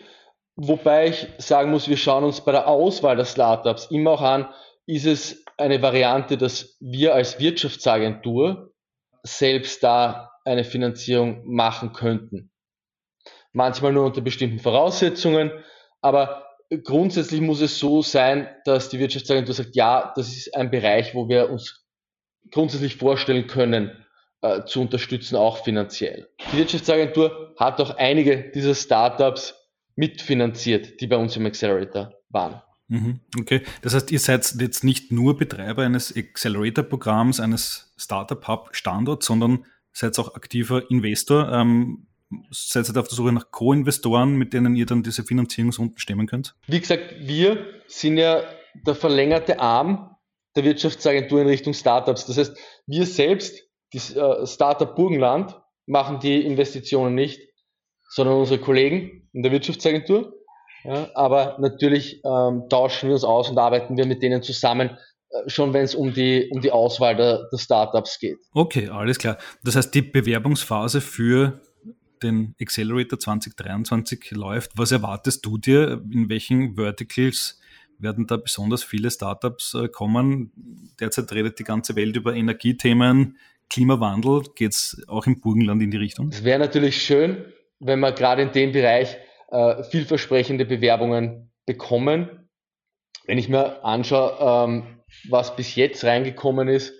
Wobei 0.56 1.08
ich 1.08 1.26
sagen 1.38 1.70
muss, 1.70 1.88
wir 1.88 1.96
schauen 1.96 2.24
uns 2.24 2.42
bei 2.42 2.52
der 2.52 2.68
Auswahl 2.68 3.16
der 3.16 3.24
Startups 3.24 3.86
immer 3.90 4.10
auch 4.12 4.20
an, 4.20 4.48
ist 4.86 5.06
es 5.06 5.44
eine 5.56 5.80
Variante, 5.80 6.36
dass 6.36 6.76
wir 6.80 7.14
als 7.14 7.38
Wirtschaftsagentur 7.38 8.72
selbst 9.22 9.82
da 9.82 10.32
eine 10.44 10.64
Finanzierung 10.64 11.42
machen 11.46 11.92
könnten. 11.92 12.50
Manchmal 13.52 13.92
nur 13.92 14.06
unter 14.06 14.20
bestimmten 14.20 14.58
Voraussetzungen, 14.58 15.50
aber 16.00 16.49
grundsätzlich 16.84 17.40
muss 17.40 17.60
es 17.60 17.78
so 17.78 18.02
sein, 18.02 18.48
dass 18.64 18.88
die 18.88 18.98
Wirtschaftsagentur 18.98 19.54
sagt, 19.54 19.74
ja, 19.74 20.12
das 20.14 20.28
ist 20.28 20.54
ein 20.54 20.70
Bereich, 20.70 21.14
wo 21.14 21.28
wir 21.28 21.50
uns 21.50 21.84
grundsätzlich 22.50 22.96
vorstellen 22.96 23.46
können, 23.46 23.90
äh, 24.42 24.64
zu 24.64 24.80
unterstützen, 24.80 25.36
auch 25.36 25.64
finanziell. 25.64 26.28
Die 26.52 26.58
Wirtschaftsagentur 26.58 27.54
hat 27.58 27.80
auch 27.80 27.96
einige 27.96 28.50
dieser 28.52 28.74
Startups 28.74 29.54
mitfinanziert, 29.96 31.00
die 31.00 31.06
bei 31.06 31.16
uns 31.16 31.36
im 31.36 31.46
Accelerator 31.46 32.14
waren. 32.30 32.62
Mhm, 32.88 33.20
okay, 33.38 33.62
das 33.82 33.94
heißt, 33.94 34.10
ihr 34.10 34.18
seid 34.18 34.52
jetzt 34.58 34.82
nicht 34.82 35.12
nur 35.12 35.36
Betreiber 35.36 35.84
eines 35.84 36.16
Accelerator-Programms, 36.16 37.38
eines 37.38 37.92
Startup-Hub-Standorts, 37.96 39.26
sondern 39.26 39.64
seid 39.92 40.18
auch 40.18 40.34
aktiver 40.34 40.90
Investor. 40.90 41.52
Ähm, 41.52 42.06
seid 42.50 42.88
ihr 42.88 43.00
auf 43.00 43.08
der 43.08 43.16
Suche 43.16 43.32
nach 43.32 43.50
Co-Investoren, 43.50 44.36
mit 44.36 44.52
denen 44.52 44.76
ihr 44.76 44.86
dann 44.86 45.02
diese 45.02 45.24
Finanzierungsrunden 45.24 45.98
stemmen 45.98 46.26
könnt? 46.26 46.54
Wie 46.66 46.80
gesagt, 46.80 47.14
wir 47.20 47.66
sind 47.86 48.18
ja 48.18 48.42
der 48.74 48.94
verlängerte 48.94 49.58
Arm 49.58 50.16
der 50.56 50.64
Wirtschaftsagentur 50.64 51.40
in 51.40 51.48
Richtung 51.48 51.74
Startups. 51.74 52.26
Das 52.26 52.38
heißt, 52.38 52.56
wir 52.86 53.06
selbst, 53.06 53.62
die 53.92 53.98
äh, 53.98 54.46
Startup 54.46 54.94
Burgenland, 54.94 55.56
machen 55.86 56.20
die 56.20 56.44
Investitionen 56.44 57.14
nicht, 57.14 57.40
sondern 58.08 58.36
unsere 58.36 58.60
Kollegen 58.60 59.28
in 59.32 59.42
der 59.42 59.52
Wirtschaftsagentur. 59.52 60.34
Ja, 60.84 61.10
aber 61.14 61.56
natürlich 61.60 62.22
ähm, 62.24 62.64
tauschen 62.70 63.08
wir 63.08 63.14
uns 63.14 63.24
aus 63.24 63.50
und 63.50 63.58
arbeiten 63.58 63.96
wir 63.96 64.06
mit 64.06 64.22
denen 64.22 64.42
zusammen, 64.42 64.96
äh, 65.28 65.48
schon 65.48 65.72
wenn 65.74 65.84
es 65.84 65.94
um 65.94 66.14
die, 66.14 66.48
um 66.50 66.60
die 66.60 66.70
Auswahl 66.70 67.16
der, 67.16 67.48
der 67.52 67.58
Startups 67.58 68.18
geht. 68.18 68.38
Okay, 68.52 68.88
alles 68.88 69.18
klar. 69.18 69.36
Das 69.62 69.76
heißt, 69.76 69.94
die 69.94 70.02
Bewerbungsphase 70.02 71.00
für 71.00 71.60
den 72.22 72.54
Accelerator 72.60 73.18
2023 73.18 74.30
läuft. 74.32 74.72
Was 74.76 74.92
erwartest 74.92 75.44
du 75.44 75.58
dir? 75.58 76.02
In 76.12 76.28
welchen 76.28 76.76
Verticals 76.76 77.60
werden 77.98 78.26
da 78.26 78.36
besonders 78.36 78.84
viele 78.84 79.10
Startups 79.10 79.74
äh, 79.74 79.88
kommen? 79.88 80.52
Derzeit 80.98 81.32
redet 81.32 81.58
die 81.58 81.64
ganze 81.64 81.96
Welt 81.96 82.16
über 82.16 82.34
Energiethemen, 82.34 83.36
Klimawandel. 83.68 84.42
Geht 84.54 84.72
es 84.72 85.02
auch 85.06 85.26
im 85.26 85.40
Burgenland 85.40 85.82
in 85.82 85.90
die 85.90 85.96
Richtung? 85.98 86.28
Es 86.30 86.44
wäre 86.44 86.58
natürlich 86.58 87.02
schön, 87.02 87.44
wenn 87.78 88.00
wir 88.00 88.12
gerade 88.12 88.42
in 88.42 88.52
dem 88.52 88.72
Bereich 88.72 89.16
äh, 89.50 89.82
vielversprechende 89.84 90.64
Bewerbungen 90.64 91.50
bekommen. 91.66 92.48
Wenn 93.26 93.38
ich 93.38 93.48
mir 93.48 93.84
anschaue, 93.84 94.38
ähm, 94.40 95.00
was 95.28 95.56
bis 95.56 95.74
jetzt 95.74 96.04
reingekommen 96.04 96.68
ist, 96.68 96.92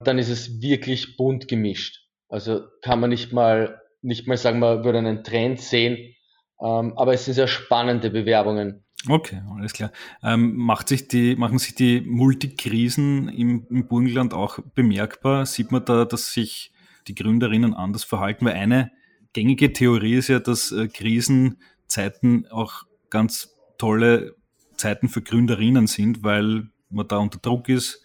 dann 0.00 0.18
ist 0.18 0.28
es 0.28 0.60
wirklich 0.60 1.16
bunt 1.16 1.48
gemischt. 1.48 2.04
Also 2.28 2.62
kann 2.82 3.00
man 3.00 3.10
nicht 3.10 3.32
mal, 3.32 3.80
nicht 4.04 4.26
mal 4.26 4.36
sagen, 4.36 4.58
man 4.58 4.84
würde 4.84 4.98
einen 4.98 5.24
Trend 5.24 5.60
sehen, 5.60 6.14
ähm, 6.60 6.92
aber 6.96 7.14
es 7.14 7.24
sind 7.24 7.34
sehr 7.34 7.48
spannende 7.48 8.10
Bewerbungen. 8.10 8.84
Okay, 9.08 9.42
alles 9.54 9.72
klar. 9.74 9.92
Ähm, 10.22 10.56
macht 10.56 10.88
sich 10.88 11.08
die, 11.08 11.36
machen 11.36 11.58
sich 11.58 11.74
die 11.74 12.00
Multikrisen 12.00 13.28
im, 13.28 13.66
im 13.68 13.86
Burgenland 13.86 14.32
auch 14.32 14.58
bemerkbar? 14.74 15.44
Sieht 15.44 15.72
man 15.72 15.84
da, 15.84 16.04
dass 16.06 16.32
sich 16.32 16.72
die 17.06 17.14
Gründerinnen 17.14 17.74
anders 17.74 18.04
verhalten? 18.04 18.46
Weil 18.46 18.54
eine 18.54 18.92
gängige 19.34 19.72
Theorie 19.72 20.14
ist 20.14 20.28
ja, 20.28 20.38
dass 20.38 20.72
äh, 20.72 20.88
Krisenzeiten 20.88 22.46
auch 22.50 22.84
ganz 23.10 23.54
tolle 23.76 24.36
Zeiten 24.76 25.08
für 25.08 25.20
Gründerinnen 25.20 25.86
sind, 25.86 26.22
weil 26.22 26.68
man 26.88 27.06
da 27.06 27.18
unter 27.18 27.38
Druck 27.38 27.68
ist. 27.68 28.03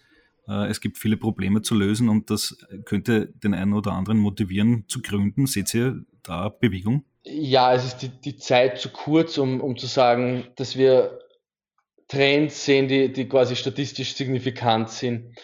Äh, 0.50 0.66
es 0.66 0.80
gibt 0.80 0.98
viele 0.98 1.16
Probleme 1.16 1.62
zu 1.62 1.74
lösen 1.74 2.08
und 2.08 2.30
das 2.30 2.58
könnte 2.84 3.28
den 3.28 3.54
einen 3.54 3.72
oder 3.72 3.92
anderen 3.92 4.18
motivieren 4.18 4.84
zu 4.88 5.00
gründen. 5.00 5.46
Seht 5.46 5.72
ihr 5.74 6.04
da 6.22 6.48
Bewegung? 6.48 7.04
Ja, 7.22 7.72
es 7.74 7.84
ist 7.84 7.98
die, 7.98 8.08
die 8.08 8.36
Zeit 8.36 8.78
zu 8.78 8.90
kurz, 8.90 9.38
um, 9.38 9.60
um 9.60 9.76
zu 9.76 9.86
sagen, 9.86 10.48
dass 10.56 10.76
wir 10.76 11.18
Trends 12.08 12.64
sehen, 12.64 12.88
die, 12.88 13.12
die 13.12 13.28
quasi 13.28 13.54
statistisch 13.54 14.14
signifikant 14.14 14.90
sind. 14.90 15.36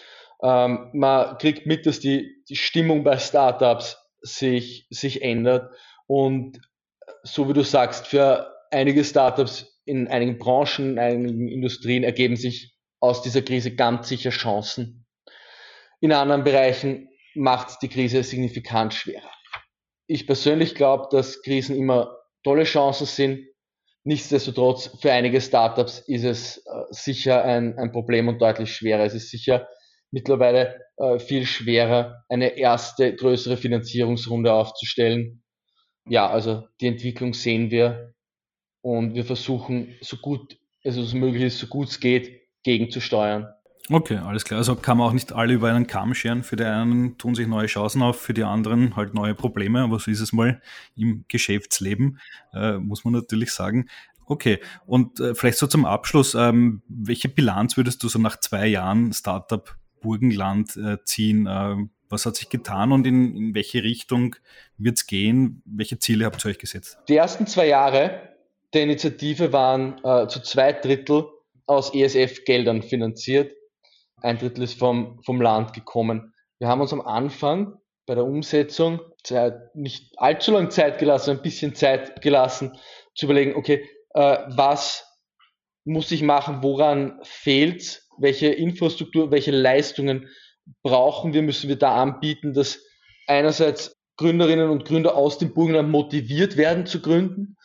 Ähm, 0.43 0.91
man 0.93 1.39
kriegt 1.39 1.67
mit, 1.67 1.87
dass 1.87 2.01
die, 2.01 2.43
die 2.49 2.57
Stimmung 2.57 3.05
bei 3.05 3.19
Startups 3.19 3.99
sich, 4.21 4.87
sich 4.91 5.23
ändert. 5.23 5.71
Und 6.07 6.61
so 7.23 7.49
wie 7.49 7.53
du 7.53 7.63
sagst, 7.63 8.09
für 8.09 8.53
einige 8.71 9.05
Startups 9.05 9.81
in 9.85 10.09
einigen 10.09 10.39
Branchen, 10.39 10.93
in 10.93 10.99
einigen 10.99 11.49
Industrien 11.49 12.03
ergeben 12.03 12.37
sich 12.37 12.75
aus 13.00 13.23
dieser 13.23 13.43
Krise 13.43 13.75
ganz 13.75 14.09
sicher 14.09 14.31
Chancen. 14.31 15.07
In 16.00 16.12
anderen 16.12 16.45
Bereichen 16.45 17.09
macht 17.35 17.83
die 17.83 17.88
Krise 17.88 18.23
signifikant 18.23 18.95
schwerer. 18.95 19.31
Ich 20.07 20.26
persönlich 20.26 20.75
glaube, 20.75 21.09
dass 21.11 21.43
Krisen 21.43 21.76
immer 21.76 22.17
tolle 22.45 22.65
Chancen 22.65 23.07
sind. 23.07 23.47
Nichtsdestotrotz, 24.05 24.97
für 25.00 25.12
einige 25.12 25.41
Startups 25.41 25.99
ist 26.07 26.25
es 26.25 26.59
äh, 26.59 26.85
sicher 26.91 27.45
ein, 27.45 27.76
ein 27.79 27.91
Problem 27.91 28.29
und 28.29 28.41
deutlich 28.41 28.73
schwerer. 28.73 29.05
Es 29.05 29.15
ist 29.15 29.31
sicher 29.31 29.67
mittlerweile 30.12 30.81
äh, 30.97 31.19
viel 31.19 31.45
schwerer, 31.45 32.25
eine 32.29 32.57
erste 32.57 33.15
größere 33.15 33.57
Finanzierungsrunde 33.57 34.53
aufzustellen. 34.53 35.43
Ja, 36.09 36.31
also 36.31 36.69
die 36.81 36.87
Entwicklung 36.87 37.35
sehen 37.35 37.71
wir 37.73 38.15
und 38.81 39.15
wir 39.15 39.25
versuchen 39.25 39.97
so 40.00 40.17
gut 40.19 40.57
es 40.85 41.15
möglich 41.15 41.43
ist, 41.43 41.59
so 41.59 41.67
gut 41.67 41.88
es 41.88 41.99
geht, 41.99 42.46
gegenzusteuern. 42.66 43.49
Okay, 43.88 44.16
alles 44.16 44.44
klar. 44.44 44.58
Also 44.58 44.75
kann 44.75 44.99
man 44.99 45.08
auch 45.08 45.12
nicht 45.12 45.32
alle 45.32 45.54
über 45.54 45.73
einen 45.73 45.87
Kamm 45.87 46.12
scheren. 46.14 46.42
Für 46.42 46.56
die 46.56 46.64
einen 46.64 47.18
tun 47.18 47.37
sich 47.37 47.46
neue 47.46 47.68
Chancen 47.68 48.02
auf, 48.02 48.20
für 48.20 48.35
die 48.35 48.42
anderen 48.42 48.96
halt 48.96 49.14
neue 49.14 49.35
Probleme. 49.35 49.80
Aber 49.80 50.00
so 50.00 50.11
ist 50.11 50.20
es 50.20 50.32
mal 50.32 50.61
im 50.96 51.25
Geschäftsleben, 51.28 52.18
äh, 52.52 52.78
muss 52.78 53.04
man 53.04 53.14
natürlich 53.14 53.52
sagen. 53.52 53.88
Okay, 54.26 54.58
und 54.87 55.20
äh, 55.20 55.37
vielleicht 55.37 55.58
so 55.58 55.68
zum 55.68 55.85
Abschluss, 55.85 56.35
ähm, 56.35 56.82
welche 56.88 57.28
Bilanz 57.28 57.76
würdest 57.76 58.02
du 58.02 58.08
so 58.08 58.18
nach 58.18 58.40
zwei 58.40 58.66
Jahren 58.66 59.12
Startup 59.12 59.76
Burgenland 60.00 60.76
äh, 60.76 60.99
ziehen. 61.04 61.46
Äh, 61.46 61.76
was 62.08 62.26
hat 62.26 62.35
sich 62.35 62.49
getan 62.49 62.90
und 62.90 63.06
in, 63.06 63.37
in 63.37 63.54
welche 63.54 63.85
Richtung 63.85 64.35
wird 64.78 64.96
es 64.96 65.06
gehen? 65.06 65.62
Welche 65.64 66.00
Ziele 66.00 66.25
habt 66.25 66.44
ihr 66.44 66.50
euch 66.50 66.58
gesetzt? 66.58 66.99
Die 67.08 67.16
ersten 67.16 67.46
zwei 67.46 67.68
Jahre 67.68 68.32
der 68.73 68.82
Initiative 68.82 69.52
waren 69.52 70.04
äh, 70.04 70.26
zu 70.26 70.42
zwei 70.42 70.73
Drittel 70.73 71.26
aus 71.66 71.94
ESF-Geldern 71.94 72.82
finanziert. 72.82 73.54
Ein 74.23 74.38
Drittel 74.38 74.64
ist 74.64 74.78
vom, 74.78 75.20
vom 75.25 75.40
Land 75.40 75.73
gekommen. 75.73 76.35
Wir 76.58 76.68
haben 76.68 76.80
uns 76.80 76.92
am 76.92 77.00
Anfang 77.00 77.75
bei 78.06 78.14
der 78.14 78.25
Umsetzung 78.25 79.00
nicht 79.75 80.14
allzu 80.16 80.52
lange 80.52 80.68
Zeit 80.68 80.99
gelassen, 80.99 81.30
ein 81.30 81.42
bisschen 81.42 81.75
Zeit 81.75 82.23
gelassen, 82.23 82.78
zu 83.14 83.26
überlegen, 83.26 83.56
okay, 83.56 83.88
äh, 84.14 84.38
was 84.49 85.04
muss 85.85 86.11
ich 86.12 86.23
machen, 86.23 86.62
woran 86.62 87.18
fehlt 87.23 88.02
welche 88.18 88.49
Infrastruktur, 88.49 89.30
welche 89.30 89.50
Leistungen 89.50 90.28
brauchen 90.82 91.32
wir, 91.32 91.42
müssen 91.42 91.68
wir 91.68 91.76
da 91.76 91.96
anbieten, 91.96 92.54
dass 92.54 92.82
einerseits 93.26 93.94
Gründerinnen 94.16 94.70
und 94.70 94.85
Gründer 94.85 95.14
aus 95.14 95.38
dem 95.38 95.52
Burgenland 95.52 95.90
motiviert 95.90 96.56
werden 96.56 96.87
zu 96.87 97.02
gründen, 97.02 97.56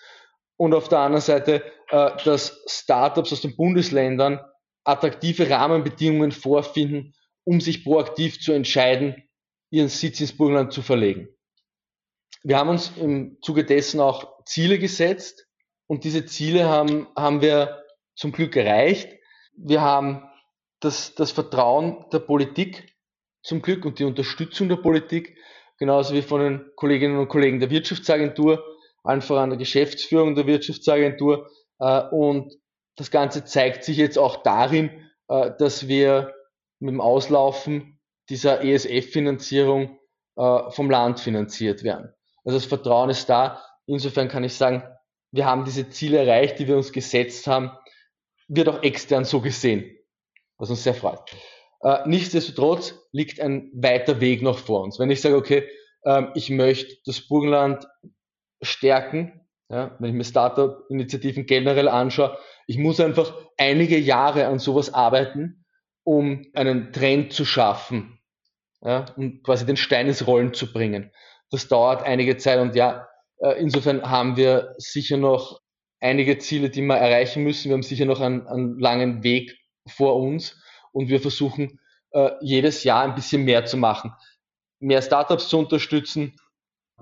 und 0.62 0.75
auf 0.75 0.89
der 0.89 1.00
anderen 1.00 1.24
Seite, 1.24 1.63
äh, 1.89 2.12
dass 2.24 2.63
Startups 2.68 3.34
aus 3.34 3.41
den 3.41 3.56
Bundesländern 3.56 4.39
attraktive 4.84 5.50
Rahmenbedingungen 5.50 6.32
vorfinden, 6.32 7.15
um 7.44 7.60
sich 7.60 7.84
proaktiv 7.84 8.39
zu 8.39 8.51
entscheiden, 8.51 9.24
ihren 9.72 9.88
Sitz 9.88 10.22
ins 10.22 10.38
Burgenland 10.38 10.72
zu 10.72 10.84
verlegen. 10.84 11.30
Wir 12.44 12.60
haben 12.60 12.70
uns 12.70 12.91
im 12.96 13.39
Zuge 13.41 13.63
dessen 13.63 14.00
auch 14.00 14.46
Ziele 14.46 14.77
gesetzt 14.77 15.48
und 15.88 16.03
diese 16.03 16.27
Ziele 16.27 16.70
haben, 16.70 17.08
haben 17.15 17.41
wir 17.41 17.84
zum 18.13 18.32
Glück 18.32 18.56
erreicht. 18.56 19.10
Wir 19.58 19.82
haben 19.82 20.30
das, 20.80 21.15
das 21.15 21.32
Vertrauen 21.32 22.06
der 22.13 22.20
Politik 22.20 22.96
zum 23.41 23.63
Glück 23.63 23.84
und 23.84 23.98
die 23.98 24.03
Unterstützung 24.03 24.70
der 24.70 24.75
Politik, 24.75 25.36
genauso 25.80 26.13
wie 26.13 26.22
von 26.22 26.39
den 26.39 26.72
Kolleginnen 26.75 27.18
und 27.18 27.30
Kollegen 27.30 27.60
der 27.60 27.72
Wirtschaftsagentur, 27.72 28.63
allen 29.03 29.22
voran 29.22 29.50
der 29.50 29.60
Geschäftsführung 29.60 30.36
der 30.36 30.48
Wirtschaftsagentur. 30.48 31.50
Äh, 31.79 32.01
und 32.10 32.53
das 32.96 33.12
Ganze 33.12 33.46
zeigt 33.46 33.84
sich 33.84 33.98
jetzt 33.98 34.17
auch 34.17 34.43
darin, 34.43 34.89
äh, 35.27 35.51
dass 35.58 35.88
wir 35.88 36.34
mit 36.79 36.93
dem 36.93 37.01
Auslaufen 37.01 38.00
dieser 38.29 38.63
ESF-Finanzierung 38.63 40.00
äh, 40.38 40.72
vom 40.72 40.89
Land 40.89 41.20
finanziert 41.20 41.84
werden. 41.84 42.13
Also 42.43 42.58
das 42.58 42.65
Vertrauen 42.65 43.10
ist 43.10 43.29
da. 43.29 43.63
Insofern 43.86 44.27
kann 44.27 44.43
ich 44.43 44.55
sagen, 44.55 44.84
wir 45.31 45.46
haben 45.46 45.65
diese 45.65 45.89
Ziele 45.89 46.20
erreicht, 46.20 46.60
die 46.60 46.67
wir 46.67 46.75
uns 46.75 46.91
gesetzt 46.91 47.48
haben, 47.48 47.72
wird 48.48 48.67
auch 48.67 48.84
extern 48.84 49.25
so 49.25 49.41
gesehen, 49.41 49.98
was 50.58 50.70
uns 50.70 50.84
sehr 50.84 50.93
freut. 50.93 51.20
Nichtsdestotrotz 52.05 52.96
liegt 53.12 53.39
ein 53.39 53.72
weiter 53.74 54.20
Weg 54.20 54.41
noch 54.41 54.60
vor 54.60 54.84
uns. 54.84 55.00
Wenn 55.00 55.10
ich 55.10 55.22
sage, 55.22 55.36
okay, 55.36 55.67
ähm, 56.05 56.31
ich 56.36 56.50
möchte 56.50 56.98
das 57.05 57.27
Burgenland 57.27 57.88
stärken, 58.62 59.41
ja, 59.70 59.96
wenn 60.00 60.10
ich 60.10 60.15
mir 60.15 60.24
Startup-Initiativen 60.24 61.46
generell 61.46 61.88
anschaue, 61.88 62.38
ich 62.68 62.77
muss 62.77 63.00
einfach 63.00 63.34
einige 63.58 63.98
Jahre 63.98 64.48
an 64.48 64.60
sowas 64.60 64.94
arbeiten, 64.94 65.65
um 66.03 66.46
einen 66.53 66.91
Trend 66.91 67.34
zu 67.34 67.46
schaffen, 67.46 68.20
ja, 68.82 69.06
um 69.15 69.41
quasi 69.44 69.65
den 69.65 69.77
Stein 69.77 70.08
ins 70.08 70.27
Rollen 70.27 70.53
zu 70.53 70.72
bringen. 70.72 71.12
Das 71.51 71.68
dauert 71.68 72.03
einige 72.03 72.38
Zeit 72.38 72.60
und 72.60 72.75
ja, 72.75 73.08
äh, 73.38 73.60
insofern 73.60 74.10
haben 74.10 74.38
wir 74.38 74.75
sicher 74.77 75.18
noch 75.18 75.62
einige 76.00 76.38
Ziele, 76.38 76.70
die 76.70 76.82
wir 76.82 76.98
erreichen 76.98 77.44
müssen. 77.44 77.70
Wir 77.70 77.74
haben 77.74 77.84
sicher 77.84 78.06
noch 78.06 78.20
einen, 78.20 78.48
einen 78.48 78.80
langen 78.80 79.24
Weg 79.24 79.58
vor 79.88 80.18
uns 80.18 80.62
und 80.91 81.10
wir 81.10 81.22
versuchen 81.22 81.80
äh, 82.12 82.32
jedes 82.41 82.84
Jahr 82.84 83.03
ein 83.03 83.15
bisschen 83.15 83.44
mehr 83.44 83.65
zu 83.65 83.77
machen, 83.77 84.13
mehr 84.80 85.01
Startups 85.01 85.48
zu 85.48 85.60
unterstützen, 85.60 86.36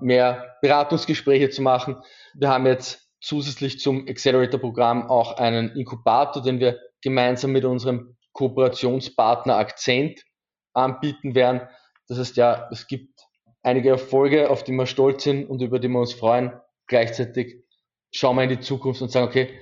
mehr 0.02 0.56
Beratungsgespräche 0.62 1.50
zu 1.50 1.62
machen. 1.62 1.96
Wir 2.34 2.48
haben 2.48 2.66
jetzt 2.66 3.10
zusätzlich 3.20 3.80
zum 3.80 4.06
Accelerator-Programm 4.08 5.08
auch 5.10 5.36
einen 5.36 5.76
Inkubator, 5.76 6.42
den 6.42 6.60
wir 6.60 6.78
gemeinsam 7.02 7.52
mit 7.52 7.64
unserem 7.64 8.16
Kooperationspartner 8.32 9.56
Akzent 9.56 10.22
anbieten 10.72 11.34
werden. 11.34 11.62
Das 12.08 12.18
heißt 12.18 12.36
ja, 12.36 12.68
es 12.70 12.86
gibt 12.86 13.20
einige 13.62 13.90
Erfolge, 13.90 14.50
auf 14.50 14.64
die 14.64 14.72
wir 14.72 14.86
stolz 14.86 15.24
sind 15.24 15.48
und 15.48 15.60
über 15.62 15.78
die 15.78 15.88
wir 15.88 16.00
uns 16.00 16.12
freuen. 16.12 16.52
Gleichzeitig 16.86 17.64
schauen 18.12 18.36
wir 18.36 18.44
in 18.44 18.50
die 18.50 18.60
Zukunft 18.60 19.02
und 19.02 19.10
sagen, 19.10 19.26
okay, 19.26 19.58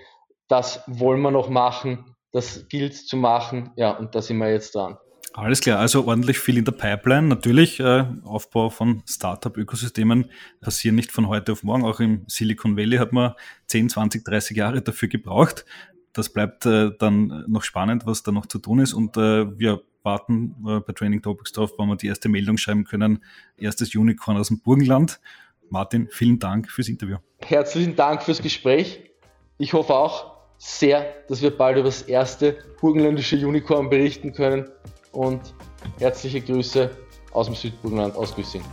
das 0.48 0.82
wollen 0.86 1.20
wir 1.20 1.30
noch 1.30 1.48
machen, 1.48 2.16
das 2.32 2.68
gilt 2.68 2.94
zu 2.94 3.16
machen, 3.16 3.72
ja, 3.76 3.90
und 3.90 4.14
da 4.14 4.22
sind 4.22 4.38
wir 4.38 4.50
jetzt 4.50 4.74
dran. 4.74 4.98
Alles 5.34 5.60
klar, 5.60 5.78
also 5.78 6.06
ordentlich 6.06 6.38
viel 6.38 6.58
in 6.58 6.64
der 6.64 6.72
Pipeline. 6.72 7.28
Natürlich, 7.28 7.80
äh, 7.80 8.04
Aufbau 8.24 8.70
von 8.70 9.02
Startup-Ökosystemen 9.06 10.30
passieren 10.60 10.96
nicht 10.96 11.12
von 11.12 11.28
heute 11.28 11.52
auf 11.52 11.62
morgen. 11.62 11.84
Auch 11.84 12.00
im 12.00 12.24
Silicon 12.26 12.76
Valley 12.76 12.96
hat 12.96 13.12
man 13.12 13.34
10, 13.66 13.90
20, 13.90 14.24
30 14.24 14.56
Jahre 14.56 14.82
dafür 14.82 15.08
gebraucht. 15.08 15.64
Das 16.12 16.30
bleibt 16.30 16.66
äh, 16.66 16.90
dann 16.98 17.44
noch 17.46 17.62
spannend, 17.62 18.06
was 18.06 18.22
da 18.22 18.32
noch 18.32 18.46
zu 18.46 18.58
tun 18.58 18.80
ist. 18.80 18.94
Und 18.94 19.16
äh, 19.16 19.58
wir 19.58 19.82
warten 20.02 20.56
äh, 20.66 20.80
bei 20.80 20.92
Training 20.92 21.22
Topics 21.22 21.52
drauf, 21.52 21.72
wann 21.76 21.88
wir 21.88 21.96
die 21.96 22.08
erste 22.08 22.28
Meldung 22.28 22.56
schreiben 22.56 22.84
können. 22.84 23.22
Erstes 23.56 23.94
Unicorn 23.94 24.36
aus 24.38 24.48
dem 24.48 24.60
Burgenland. 24.60 25.20
Martin, 25.68 26.08
vielen 26.10 26.38
Dank 26.38 26.70
fürs 26.70 26.88
Interview. 26.88 27.18
Herzlichen 27.44 27.94
Dank 27.94 28.22
fürs 28.22 28.40
Gespräch. 28.40 29.10
Ich 29.58 29.74
hoffe 29.74 29.94
auch 29.94 30.38
sehr, 30.56 31.14
dass 31.28 31.42
wir 31.42 31.56
bald 31.56 31.76
über 31.76 31.86
das 31.86 32.02
erste 32.02 32.56
burgenländische 32.80 33.36
Unicorn 33.36 33.90
berichten 33.90 34.32
können 34.32 34.68
und 35.12 35.54
herzliche 35.98 36.40
Grüße 36.40 36.90
aus 37.32 37.46
dem 37.46 37.54
Südburgenland, 37.54 38.16
aus 38.16 38.34
Güssing. 38.34 38.64